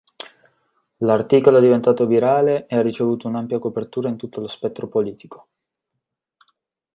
[1.03, 5.47] L'articolo è diventato virale e ha ricevuto un'ampia copertura in tutto lo spettro politico.